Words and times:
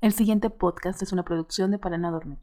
El 0.00 0.12
siguiente 0.12 0.48
podcast 0.48 1.02
es 1.02 1.12
una 1.12 1.24
producción 1.24 1.72
de 1.72 1.78
Para 1.80 1.98
no 1.98 2.12
dormir. 2.12 2.38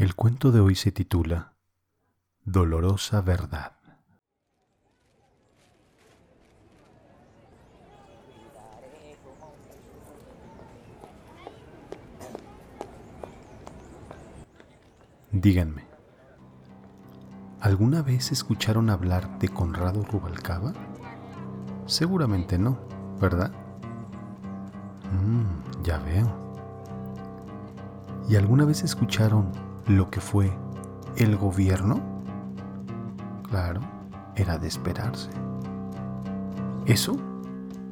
El 0.00 0.14
cuento 0.14 0.50
de 0.50 0.60
hoy 0.60 0.76
se 0.76 0.92
titula 0.92 1.52
Dolorosa 2.42 3.20
Verdad. 3.20 3.74
Díganme, 15.32 15.84
¿alguna 17.60 18.00
vez 18.00 18.32
escucharon 18.32 18.88
hablar 18.88 19.38
de 19.38 19.50
Conrado 19.50 20.02
Rubalcaba? 20.02 20.72
Seguramente 21.84 22.56
no, 22.56 22.78
¿verdad? 23.20 23.52
Mm, 25.12 25.82
ya 25.82 25.98
veo. 25.98 26.54
¿Y 28.30 28.36
alguna 28.36 28.64
vez 28.64 28.82
escucharon 28.82 29.68
lo 29.96 30.10
que 30.10 30.20
fue 30.20 30.52
el 31.16 31.36
gobierno? 31.36 32.00
Claro, 33.48 33.80
era 34.36 34.58
de 34.58 34.68
esperarse. 34.68 35.30
Eso, 36.86 37.16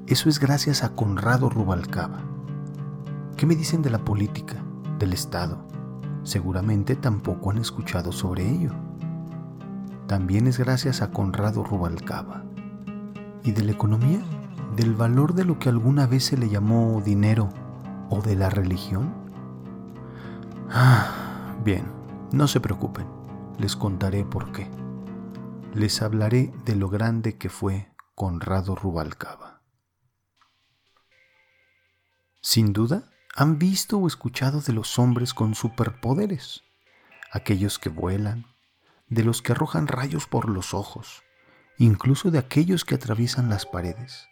eso 0.07 0.29
es 0.29 0.39
gracias 0.39 0.85
a 0.85 0.95
Conrado 0.95 1.51
Rubalcaba. 1.51 2.21
¿Qué 3.37 3.47
me 3.47 3.57
dicen 3.57 3.83
de 3.83 3.91
la 3.91 3.99
política, 3.99 4.57
del 4.99 5.13
Estado? 5.13 5.59
Seguramente 6.23 6.97
tampoco 6.97 7.51
han 7.51 7.59
escuchado 7.59 8.13
sobre 8.13 8.49
ello. 8.49 8.71
También 10.07 10.47
es 10.47 10.59
gracias 10.59 11.03
a 11.03 11.11
Conrado 11.11 11.65
Rubalcaba. 11.65 12.45
¿Y 13.43 13.53
de 13.53 13.63
la 13.63 13.73
economía? 13.73 14.21
¿Del 14.77 14.95
valor 14.95 15.35
de 15.35 15.45
lo 15.45 15.59
que 15.59 15.69
alguna 15.69 16.07
vez 16.07 16.25
se 16.25 16.37
le 16.37 16.49
llamó 16.49 17.03
dinero 17.05 17.49
o 18.09 18.21
de 18.21 18.37
la 18.37 18.51
religión? 18.51 19.13
Ah, 20.71 21.28
Bien, 21.69 21.87
no 22.33 22.49
se 22.49 22.61
preocupen, 22.61 23.07
les 23.59 23.77
contaré 23.77 24.25
por 24.25 24.53
qué. 24.53 24.71
Les 25.75 26.01
hablaré 26.01 26.51
de 26.65 26.75
lo 26.75 26.89
grande 26.89 27.37
que 27.37 27.51
fue 27.51 27.93
Conrado 28.15 28.75
Rubalcaba. 28.75 29.61
Sin 32.41 32.73
duda, 32.73 33.11
han 33.37 33.59
visto 33.59 33.99
o 33.99 34.07
escuchado 34.07 34.63
de 34.63 34.73
los 34.73 34.99
hombres 34.99 35.35
con 35.35 35.55
superpoderes, 35.55 36.63
aquellos 37.33 37.79
que 37.79 37.91
vuelan, 37.91 38.47
de 39.11 39.25
los 39.25 39.43
que 39.43 39.53
arrojan 39.53 39.89
rayos 39.89 40.27
por 40.27 40.49
los 40.49 40.73
ojos, 40.73 41.23
incluso 41.77 42.31
de 42.31 42.39
aquellos 42.39 42.87
que 42.87 42.95
atraviesan 42.95 43.51
las 43.51 43.67
paredes. 43.67 44.27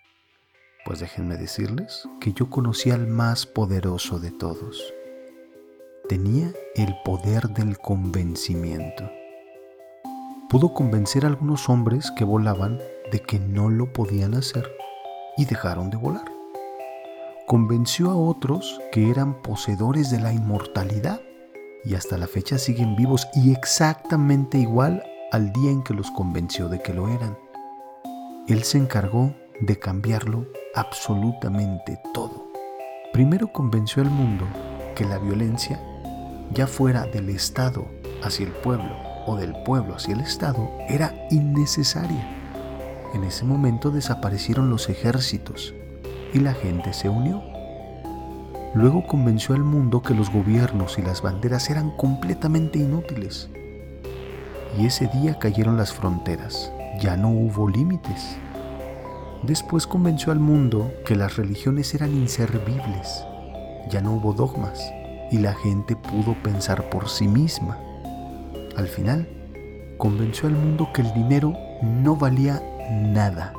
Pues 0.87 1.01
déjenme 1.01 1.37
decirles 1.37 2.09
que 2.19 2.33
yo 2.33 2.48
conocí 2.48 2.92
al 2.92 3.07
más 3.07 3.45
poderoso 3.45 4.20
de 4.20 4.31
todos 4.31 4.95
tenía 6.08 6.52
el 6.74 6.94
poder 7.05 7.48
del 7.50 7.78
convencimiento. 7.78 9.11
Pudo 10.48 10.72
convencer 10.72 11.24
a 11.24 11.28
algunos 11.28 11.68
hombres 11.68 12.11
que 12.12 12.24
volaban 12.24 12.78
de 13.11 13.20
que 13.20 13.40
no 13.40 13.68
lo 13.68 13.92
podían 13.92 14.34
hacer 14.34 14.70
y 15.36 15.44
dejaron 15.44 15.90
de 15.90 15.96
volar. 15.96 16.24
Convenció 17.46 18.11
a 18.11 18.17
otros 18.17 18.80
que 18.92 19.11
eran 19.11 19.42
poseedores 19.42 20.11
de 20.11 20.20
la 20.20 20.33
inmortalidad 20.33 21.20
y 21.84 21.94
hasta 21.94 22.17
la 22.17 22.27
fecha 22.27 22.58
siguen 22.58 22.96
vivos 22.96 23.28
y 23.34 23.52
exactamente 23.52 24.58
igual 24.58 25.02
al 25.33 25.52
día 25.52 25.70
en 25.70 25.83
que 25.83 25.94
los 25.94 26.11
convenció 26.12 26.68
de 26.68 26.80
que 26.80 26.94
lo 26.94 27.08
eran. 27.08 27.36
Él 28.48 28.62
se 28.62 28.78
encargó 28.78 29.34
de 29.61 29.78
cambiarlo 29.78 30.46
absolutamente 30.74 32.00
todo. 32.14 32.50
Primero 33.12 33.52
convenció 33.52 34.02
al 34.02 34.11
mundo 34.11 34.46
que 34.94 35.05
la 35.05 35.18
violencia 35.18 35.80
ya 36.52 36.67
fuera 36.67 37.07
del 37.07 37.30
Estado 37.30 37.86
hacia 38.23 38.46
el 38.46 38.52
pueblo 38.52 38.96
o 39.27 39.36
del 39.36 39.55
pueblo 39.64 39.96
hacia 39.96 40.14
el 40.14 40.20
Estado, 40.20 40.70
era 40.89 41.14
innecesaria. 41.30 42.27
En 43.14 43.24
ese 43.24 43.45
momento 43.45 43.90
desaparecieron 43.90 44.70
los 44.70 44.89
ejércitos 44.89 45.74
y 46.33 46.40
la 46.40 46.55
gente 46.55 46.92
se 46.92 47.08
unió. 47.08 47.42
Luego 48.74 49.06
convenció 49.06 49.55
al 49.55 49.62
mundo 49.62 50.02
que 50.02 50.14
los 50.14 50.30
gobiernos 50.30 50.98
y 50.98 51.02
las 51.02 51.23
banderas 51.23 51.70
eran 51.70 51.96
completamente 51.96 52.79
inútiles. 52.79 53.48
Y 54.79 54.86
ese 54.86 55.08
día 55.08 55.39
cayeron 55.39 55.77
las 55.77 55.92
fronteras, 55.92 56.70
ya 57.01 57.17
no 57.17 57.30
hubo 57.30 57.68
límites. 57.68 58.36
Después 59.42 59.86
convenció 59.86 60.30
al 60.30 60.40
mundo 60.40 60.92
que 61.06 61.17
las 61.17 61.36
religiones 61.36 61.95
eran 61.95 62.12
inservibles, 62.12 63.24
ya 63.89 64.01
no 64.02 64.12
hubo 64.14 64.33
dogmas 64.33 64.80
y 65.31 65.39
la 65.39 65.55
gente 65.55 65.97
pudo 65.97 66.35
pensar 66.42 66.89
por 66.91 67.09
sí 67.09 67.29
misma. 67.29 67.79
Al 68.77 68.87
final, 68.87 69.29
convenció 69.98 70.48
al 70.48 70.55
mundo 70.55 70.91
que 70.92 71.03
el 71.03 71.13
dinero 71.14 71.55
no 71.83 72.17
valía 72.17 72.63
nada. 72.91 73.53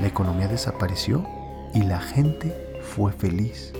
La 0.00 0.06
economía 0.06 0.48
desapareció 0.48 1.26
y 1.74 1.82
la 1.82 2.00
gente 2.00 2.54
fue 2.80 3.12
feliz. 3.12 3.72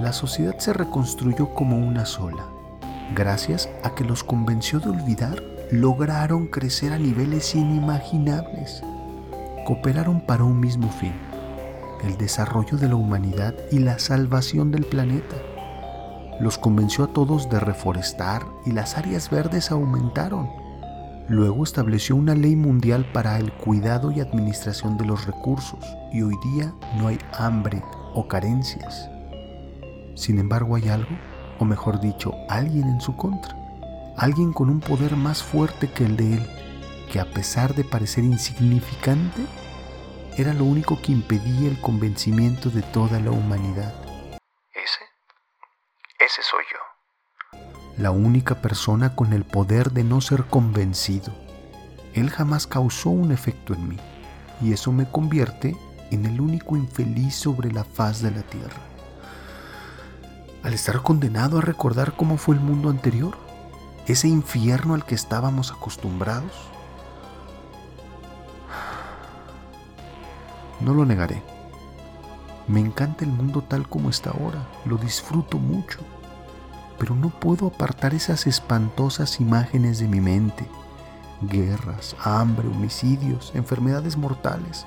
La 0.00 0.12
sociedad 0.12 0.58
se 0.58 0.72
reconstruyó 0.72 1.54
como 1.54 1.76
una 1.78 2.04
sola. 2.04 2.44
Gracias 3.14 3.68
a 3.82 3.94
que 3.94 4.04
los 4.04 4.24
convenció 4.24 4.80
de 4.80 4.90
olvidar, 4.90 5.42
lograron 5.70 6.48
crecer 6.48 6.92
a 6.92 6.98
niveles 6.98 7.54
inimaginables. 7.54 8.82
Cooperaron 9.66 10.20
para 10.20 10.44
un 10.44 10.58
mismo 10.58 10.90
fin, 10.90 11.12
el 12.02 12.18
desarrollo 12.18 12.76
de 12.76 12.88
la 12.88 12.96
humanidad 12.96 13.54
y 13.70 13.78
la 13.78 13.98
salvación 13.98 14.70
del 14.70 14.84
planeta 14.84 15.36
los 16.40 16.58
convenció 16.58 17.04
a 17.04 17.06
todos 17.08 17.48
de 17.48 17.60
reforestar 17.60 18.44
y 18.66 18.72
las 18.72 18.96
áreas 18.96 19.30
verdes 19.30 19.70
aumentaron. 19.70 20.48
Luego 21.28 21.64
estableció 21.64 22.16
una 22.16 22.34
ley 22.34 22.54
mundial 22.54 23.06
para 23.12 23.38
el 23.38 23.52
cuidado 23.52 24.10
y 24.10 24.20
administración 24.20 24.98
de 24.98 25.06
los 25.06 25.26
recursos 25.26 25.80
y 26.12 26.22
hoy 26.22 26.34
día 26.52 26.74
no 26.98 27.08
hay 27.08 27.18
hambre 27.32 27.82
o 28.12 28.28
carencias. 28.28 29.08
Sin 30.14 30.38
embargo 30.38 30.76
hay 30.76 30.88
algo, 30.88 31.16
o 31.58 31.64
mejor 31.64 32.00
dicho, 32.00 32.34
alguien 32.48 32.88
en 32.88 33.00
su 33.00 33.16
contra, 33.16 33.56
alguien 34.16 34.52
con 34.52 34.68
un 34.68 34.80
poder 34.80 35.16
más 35.16 35.42
fuerte 35.42 35.88
que 35.88 36.04
el 36.04 36.16
de 36.16 36.34
él, 36.34 36.46
que 37.10 37.20
a 37.20 37.30
pesar 37.30 37.74
de 37.74 37.84
parecer 37.84 38.24
insignificante, 38.24 39.40
era 40.36 40.52
lo 40.52 40.64
único 40.64 41.00
que 41.00 41.12
impedía 41.12 41.70
el 41.70 41.80
convencimiento 41.80 42.68
de 42.68 42.82
toda 42.82 43.20
la 43.20 43.30
humanidad. 43.30 44.03
Soy 46.42 46.64
yo. 46.72 47.60
La 47.96 48.10
única 48.10 48.56
persona 48.56 49.14
con 49.14 49.32
el 49.32 49.44
poder 49.44 49.92
de 49.92 50.02
no 50.02 50.20
ser 50.20 50.44
convencido. 50.44 51.32
Él 52.12 52.28
jamás 52.28 52.66
causó 52.66 53.10
un 53.10 53.30
efecto 53.30 53.72
en 53.72 53.88
mí 53.88 53.96
y 54.60 54.72
eso 54.72 54.90
me 54.90 55.08
convierte 55.08 55.76
en 56.10 56.26
el 56.26 56.40
único 56.40 56.76
infeliz 56.76 57.36
sobre 57.36 57.70
la 57.70 57.84
faz 57.84 58.20
de 58.20 58.32
la 58.32 58.42
tierra. 58.42 58.80
Al 60.64 60.74
estar 60.74 61.02
condenado 61.02 61.58
a 61.58 61.60
recordar 61.60 62.16
cómo 62.16 62.36
fue 62.36 62.56
el 62.56 62.60
mundo 62.60 62.90
anterior, 62.90 63.36
ese 64.08 64.26
infierno 64.26 64.94
al 64.94 65.04
que 65.04 65.14
estábamos 65.14 65.70
acostumbrados, 65.70 66.52
no 70.80 70.94
lo 70.94 71.04
negaré. 71.04 71.40
Me 72.66 72.80
encanta 72.80 73.24
el 73.24 73.30
mundo 73.30 73.62
tal 73.62 73.88
como 73.88 74.10
está 74.10 74.30
ahora, 74.30 74.66
lo 74.84 74.96
disfruto 74.96 75.58
mucho, 75.58 76.00
pero 76.98 77.14
no 77.14 77.30
puedo 77.30 77.66
apartar 77.66 78.14
esas 78.14 78.46
espantosas 78.46 79.40
imágenes 79.40 79.98
de 79.98 80.08
mi 80.08 80.20
mente. 80.20 80.66
Guerras, 81.42 82.16
hambre, 82.22 82.68
homicidios, 82.68 83.52
enfermedades 83.54 84.16
mortales, 84.16 84.86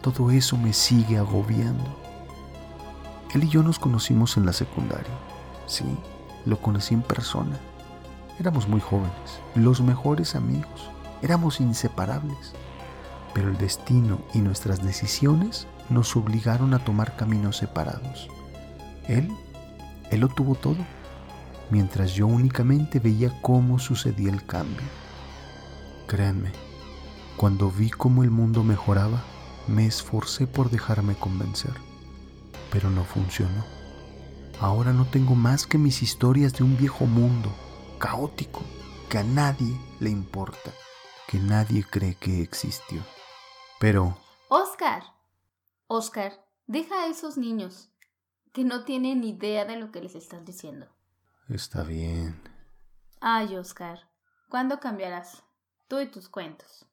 todo 0.00 0.30
eso 0.30 0.56
me 0.56 0.72
sigue 0.72 1.18
agobiando. 1.18 1.84
Él 3.34 3.44
y 3.44 3.48
yo 3.48 3.62
nos 3.62 3.78
conocimos 3.78 4.36
en 4.36 4.46
la 4.46 4.52
secundaria. 4.52 5.12
Sí, 5.66 5.84
lo 6.46 6.60
conocí 6.60 6.94
en 6.94 7.02
persona. 7.02 7.58
Éramos 8.38 8.66
muy 8.66 8.80
jóvenes, 8.80 9.40
los 9.54 9.82
mejores 9.82 10.34
amigos, 10.34 10.90
éramos 11.22 11.60
inseparables. 11.60 12.54
pero 13.34 13.48
el 13.48 13.58
destino 13.58 14.18
y 14.34 14.38
nuestras 14.40 14.82
decisiones 14.82 15.66
nos 15.88 16.16
obligaron 16.16 16.74
a 16.74 16.78
tomar 16.80 17.16
caminos 17.16 17.56
separados. 17.58 18.28
Él, 19.06 19.30
él 20.10 20.20
lo 20.20 20.28
tuvo 20.28 20.54
todo, 20.54 20.78
mientras 21.70 22.14
yo 22.14 22.26
únicamente 22.26 22.98
veía 22.98 23.40
cómo 23.42 23.78
sucedía 23.78 24.30
el 24.30 24.44
cambio. 24.44 24.86
Créanme, 26.06 26.52
cuando 27.36 27.70
vi 27.70 27.90
cómo 27.90 28.22
el 28.22 28.30
mundo 28.30 28.64
mejoraba, 28.64 29.22
me 29.66 29.86
esforcé 29.86 30.46
por 30.46 30.70
dejarme 30.70 31.14
convencer, 31.14 31.72
pero 32.70 32.90
no 32.90 33.04
funcionó. 33.04 33.64
Ahora 34.60 34.92
no 34.92 35.06
tengo 35.06 35.34
más 35.34 35.66
que 35.66 35.78
mis 35.78 36.02
historias 36.02 36.52
de 36.52 36.64
un 36.64 36.76
viejo 36.76 37.06
mundo, 37.06 37.50
caótico, 37.98 38.62
que 39.08 39.18
a 39.18 39.24
nadie 39.24 39.74
le 40.00 40.10
importa, 40.10 40.72
que 41.26 41.38
nadie 41.38 41.84
cree 41.84 42.14
que 42.16 42.42
existió. 42.42 43.00
Pero... 43.78 44.18
Oscar, 44.48 45.02
Oscar, 45.86 46.44
deja 46.66 47.04
a 47.04 47.06
esos 47.06 47.38
niños, 47.38 47.90
que 48.52 48.64
no 48.64 48.84
tienen 48.84 49.24
idea 49.24 49.64
de 49.64 49.76
lo 49.76 49.90
que 49.92 50.02
les 50.02 50.14
estás 50.14 50.44
diciendo. 50.44 50.86
Está 51.50 51.82
bien. 51.82 52.40
Ay, 53.20 53.56
Oscar, 53.56 53.98
¿cuándo 54.48 54.78
cambiarás? 54.78 55.42
Tú 55.88 55.98
y 55.98 56.06
tus 56.06 56.28
cuentos. 56.28 56.86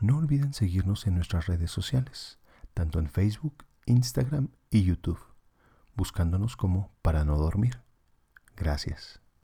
No 0.00 0.16
olviden 0.16 0.54
seguirnos 0.54 1.06
en 1.06 1.14
nuestras 1.14 1.46
redes 1.46 1.70
sociales, 1.70 2.38
tanto 2.72 2.98
en 2.98 3.10
Facebook, 3.10 3.64
Instagram 3.84 4.48
y 4.70 4.84
YouTube, 4.84 5.20
buscándonos 5.94 6.56
como 6.56 6.90
para 7.02 7.24
no 7.24 7.36
dormir. 7.36 7.82
Gracias. 8.56 9.20